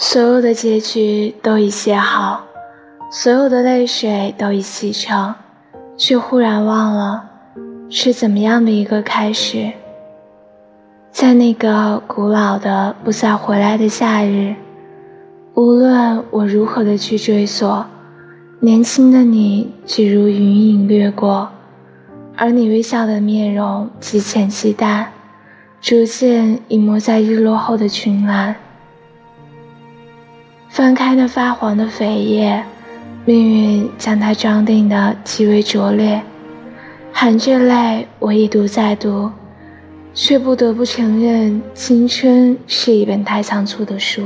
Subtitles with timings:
[0.00, 2.44] 所有的结局都已写好，
[3.10, 5.34] 所有的泪水都已启程，
[5.96, 7.28] 却忽然忘了
[7.90, 9.72] 是怎么样的一个开始。
[11.10, 14.54] 在那个古老的不再回来的夏日，
[15.54, 17.84] 无论我如何的去追索，
[18.60, 21.48] 年轻的你只如云影掠过，
[22.36, 25.10] 而你微笑的面容极浅极淡，
[25.80, 28.54] 逐渐隐没在日落后的群岚。
[30.78, 32.62] 翻开那发黄的扉页，
[33.24, 36.22] 命运将它装订的极为拙劣，
[37.12, 39.28] 含着泪，我一读再读。
[40.14, 44.22] 却不得不承认，青春是一本太仓促的书。